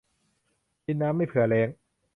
[0.85, 1.69] กินน้ำไม่เผื่อแล้ง